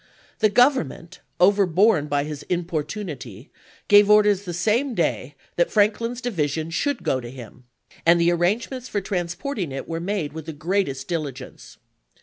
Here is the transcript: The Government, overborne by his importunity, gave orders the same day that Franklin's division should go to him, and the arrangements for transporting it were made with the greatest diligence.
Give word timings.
The 0.39 0.49
Government, 0.49 1.19
overborne 1.39 2.07
by 2.07 2.23
his 2.23 2.41
importunity, 2.49 3.51
gave 3.87 4.09
orders 4.09 4.45
the 4.45 4.51
same 4.53 4.95
day 4.95 5.35
that 5.57 5.69
Franklin's 5.69 6.21
division 6.21 6.71
should 6.71 7.03
go 7.03 7.19
to 7.19 7.29
him, 7.29 7.65
and 8.03 8.19
the 8.19 8.31
arrangements 8.31 8.89
for 8.89 8.99
transporting 8.99 9.71
it 9.71 9.87
were 9.87 9.99
made 9.99 10.33
with 10.33 10.47
the 10.47 10.53
greatest 10.53 11.07
diligence. 11.07 11.77